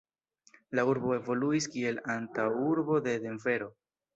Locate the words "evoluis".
1.17-1.67